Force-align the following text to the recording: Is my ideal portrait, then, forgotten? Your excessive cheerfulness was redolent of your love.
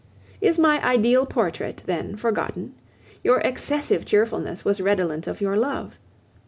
Is 0.41 0.57
my 0.57 0.83
ideal 0.83 1.27
portrait, 1.27 1.83
then, 1.85 2.15
forgotten? 2.17 2.73
Your 3.23 3.37
excessive 3.41 4.03
cheerfulness 4.03 4.65
was 4.65 4.81
redolent 4.81 5.27
of 5.27 5.41
your 5.41 5.55
love. 5.55 5.99